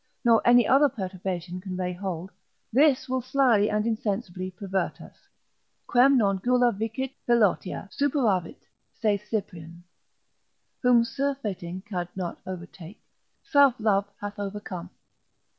nor 0.25 0.41
any 0.45 0.67
other 0.67 0.89
perturbation 0.89 1.61
can 1.61 1.75
lay 1.77 1.93
hold; 1.93 2.31
this 2.73 3.07
will 3.07 3.21
slyly 3.21 3.69
and 3.69 3.85
insensibly 3.85 4.49
pervert 4.49 4.99
us, 4.99 5.27
Quem 5.85 6.17
non 6.17 6.39
gula 6.39 6.71
vicit, 6.71 7.11
Philautia, 7.27 7.87
superavit, 7.91 8.57
(saith 8.99 9.23
Cyprian) 9.29 9.83
whom 10.81 11.03
surfeiting 11.05 11.81
could 11.87 12.09
not 12.15 12.39
overtake, 12.47 12.99
self 13.43 13.75
love 13.79 14.05
hath 14.19 14.39
overcome. 14.39 14.89